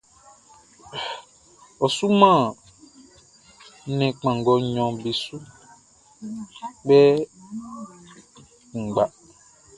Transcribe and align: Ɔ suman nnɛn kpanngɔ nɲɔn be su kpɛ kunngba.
Ɔ 1.83 1.85
suman 1.95 2.41
nnɛn 3.89 4.15
kpanngɔ 4.19 4.53
nɲɔn 4.71 4.93
be 5.01 5.09
su 5.21 5.35
kpɛ 6.81 6.99
kunngba. 8.69 9.05